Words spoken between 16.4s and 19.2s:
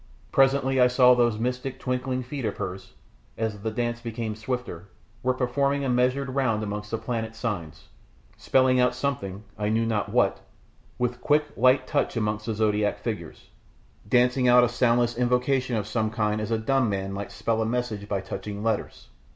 as a dumb man might spell a message by touching letters.